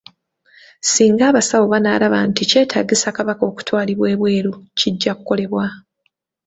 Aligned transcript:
Singa 0.91 1.23
abasawo 1.29 1.65
banaalaba 1.73 2.17
nti 2.29 2.43
kyetaagisa 2.49 3.09
Kabaka 3.17 3.43
okutwalibwa 3.51 4.07
ebweru, 4.15 4.53
kijja 4.79 5.11
kukolebwa 5.17 5.65